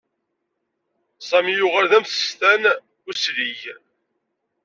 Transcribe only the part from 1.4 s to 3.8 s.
yuɣal d amsestan uslig.